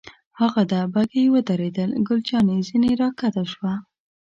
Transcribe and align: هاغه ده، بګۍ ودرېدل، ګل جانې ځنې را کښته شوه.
هاغه 0.39 0.63
ده، 0.71 0.79
بګۍ 0.93 1.25
ودرېدل، 1.29 1.91
ګل 2.07 2.19
جانې 2.27 2.57
ځنې 2.67 2.91
را 3.01 3.09
کښته 3.19 3.43
شوه. 3.51 3.73